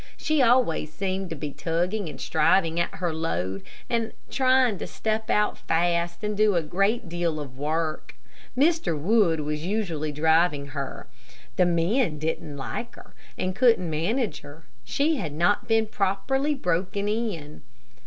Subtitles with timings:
[0.17, 5.29] She always seemed to be tugging and striving at her load, and trying to step
[5.29, 8.15] out fast and do a great deal of work.
[8.57, 8.99] Mr.
[8.99, 11.05] Wood was usually driving her.
[11.55, 14.65] The men didn't like her, and couldn't manage her.
[14.83, 17.61] She had not been properly broken in.